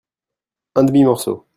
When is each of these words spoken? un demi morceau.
un 0.75 0.83
demi 0.85 1.03
morceau. 1.03 1.47